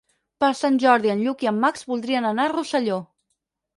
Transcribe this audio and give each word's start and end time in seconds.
Per 0.43 0.47
Sant 0.59 0.77
Jordi 0.83 1.11
en 1.15 1.21
Lluc 1.25 1.45
i 1.47 1.49
en 1.53 1.59
Max 1.67 1.85
voldrien 1.91 2.29
anar 2.31 2.47
a 2.49 2.53
Rosselló. 2.59 2.99